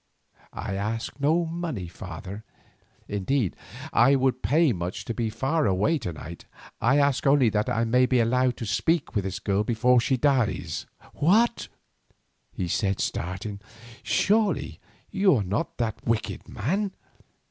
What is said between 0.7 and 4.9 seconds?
ask no money, father. Indeed I would pay